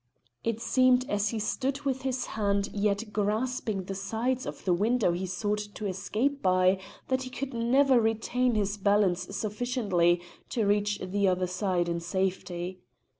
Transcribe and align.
It 0.43 0.59
seemed 0.59 1.07
as 1.11 1.29
he 1.29 1.37
stood 1.37 1.81
with 1.81 2.01
his 2.01 2.25
hands 2.33 2.69
yet 2.69 3.13
grasping 3.13 3.83
the 3.83 3.93
sides 3.93 4.47
of 4.47 4.65
the 4.65 4.73
window 4.73 5.11
he 5.11 5.27
sought 5.27 5.59
to 5.75 5.85
escape 5.85 6.41
by, 6.41 6.79
that 7.09 7.21
he 7.21 7.29
could 7.29 7.53
never 7.53 8.01
retain 8.01 8.55
his 8.55 8.77
balance 8.77 9.27
sufficiently 9.37 10.19
to 10.49 10.65
reach 10.65 10.97
the 11.03 11.27
other 11.27 11.47
in 11.85 11.99
safety. 11.99 12.79